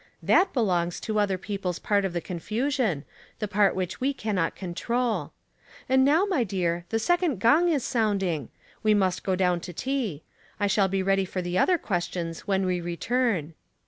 [0.23, 3.05] That belongs to other people's part of the confusion,
[3.37, 5.31] the part which we cannot control.
[5.87, 8.49] And now, my dear, the second gong is sounding.
[8.81, 10.23] We must go down to tea.
[10.59, 13.53] I shall be ready for the other questions when we return."